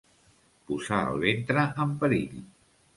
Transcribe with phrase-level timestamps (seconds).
[0.71, 2.45] Posar el ventre en perill.